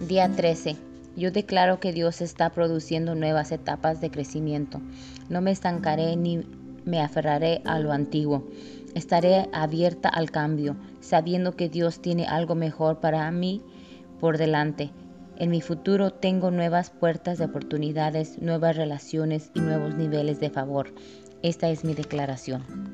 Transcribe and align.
Día 0.00 0.28
13. 0.28 0.76
Yo 1.16 1.30
declaro 1.30 1.78
que 1.78 1.92
Dios 1.92 2.20
está 2.20 2.50
produciendo 2.50 3.14
nuevas 3.14 3.52
etapas 3.52 4.00
de 4.00 4.10
crecimiento. 4.10 4.82
No 5.28 5.40
me 5.40 5.52
estancaré 5.52 6.16
ni 6.16 6.44
me 6.84 7.00
aferraré 7.00 7.62
a 7.64 7.78
lo 7.78 7.92
antiguo. 7.92 8.44
Estaré 8.94 9.48
abierta 9.52 10.08
al 10.08 10.30
cambio, 10.30 10.76
sabiendo 11.00 11.56
que 11.56 11.68
Dios 11.68 12.02
tiene 12.02 12.26
algo 12.26 12.56
mejor 12.56 12.98
para 12.98 13.30
mí 13.30 13.62
por 14.20 14.36
delante. 14.36 14.90
En 15.36 15.50
mi 15.50 15.60
futuro 15.60 16.10
tengo 16.10 16.50
nuevas 16.50 16.90
puertas 16.90 17.38
de 17.38 17.44
oportunidades, 17.44 18.42
nuevas 18.42 18.76
relaciones 18.76 19.50
y 19.54 19.60
nuevos 19.60 19.94
niveles 19.94 20.40
de 20.40 20.50
favor. 20.50 20.92
Esta 21.42 21.70
es 21.70 21.84
mi 21.84 21.94
declaración. 21.94 22.93